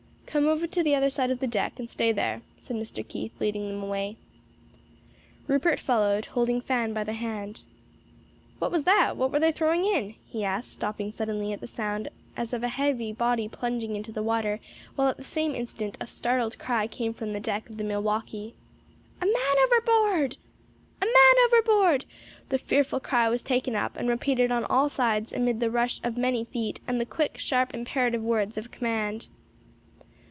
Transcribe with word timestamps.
"Come 0.31 0.47
over 0.47 0.65
to 0.65 0.81
the 0.81 0.95
other 0.95 1.09
side 1.09 1.29
of 1.29 1.41
the 1.41 1.45
deck, 1.47 1.77
and 1.77 1.89
stay 1.89 2.13
there," 2.13 2.41
said 2.57 2.77
Mr. 2.77 3.05
Keith, 3.05 3.33
leading 3.41 3.67
them 3.67 3.83
away. 3.83 4.15
Rupert 5.45 5.77
followed 5.77 6.23
holding 6.27 6.61
Fan 6.61 6.93
by 6.93 7.03
the 7.03 7.11
hand. 7.11 7.65
"What 8.57 8.71
was 8.71 8.85
that? 8.85 9.17
what 9.17 9.33
were 9.33 9.41
they 9.41 9.51
throwing 9.51 9.83
in?" 9.83 10.15
he 10.25 10.45
asked, 10.45 10.71
stopping 10.71 11.11
suddenly 11.11 11.51
at 11.51 11.61
a 11.61 11.67
sound 11.67 12.07
as 12.37 12.53
of 12.53 12.63
a 12.63 12.69
heavy 12.69 13.11
body 13.11 13.49
plunging 13.49 13.97
into 13.97 14.13
the 14.13 14.23
water, 14.23 14.61
while 14.95 15.09
at 15.09 15.17
the 15.17 15.23
same 15.25 15.53
instant 15.53 15.97
a 15.99 16.07
startled 16.07 16.57
cry 16.57 16.87
came 16.87 17.11
from 17.13 17.33
the 17.33 17.41
deck 17.41 17.67
of 17.69 17.75
the 17.75 17.83
Milwaukee. 17.83 18.55
"A 19.19 19.25
man 19.25 19.35
overboard!" 19.65 20.37
"A 21.01 21.05
man 21.07 21.35
overboard!" 21.47 22.05
the 22.47 22.57
fearful 22.57 23.01
cry 23.01 23.27
was 23.27 23.43
taken 23.43 23.75
up 23.75 23.97
and 23.97 24.07
repeated 24.07 24.49
on 24.49 24.63
all 24.63 24.87
sides 24.87 25.33
amid 25.33 25.59
the 25.59 25.69
rush 25.69 25.99
of 26.05 26.15
many 26.15 26.45
feet 26.45 26.79
and 26.87 27.01
the 27.01 27.05
quick, 27.05 27.37
sharp 27.37 27.73
imperative 27.73 28.23
words 28.23 28.57
of 28.57 28.71
command. 28.71 29.27